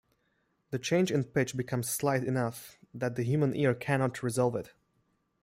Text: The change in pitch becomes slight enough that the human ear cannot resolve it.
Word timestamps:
The 0.71 0.79
change 0.79 1.11
in 1.11 1.25
pitch 1.25 1.55
becomes 1.55 1.87
slight 1.87 2.23
enough 2.23 2.79
that 2.91 3.15
the 3.15 3.21
human 3.21 3.55
ear 3.55 3.75
cannot 3.75 4.23
resolve 4.23 4.55
it. 4.55 4.73